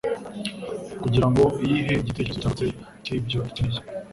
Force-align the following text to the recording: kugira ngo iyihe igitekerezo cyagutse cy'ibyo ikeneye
kugira 1.01 1.27
ngo 1.31 1.43
iyihe 1.63 1.93
igitekerezo 2.01 2.39
cyagutse 2.41 2.65
cy'ibyo 3.03 3.39
ikeneye 3.49 3.81